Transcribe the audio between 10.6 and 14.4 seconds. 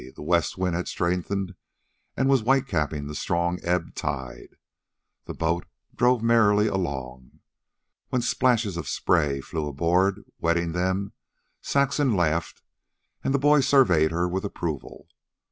them, Saxon laughed, and the boy surveyed her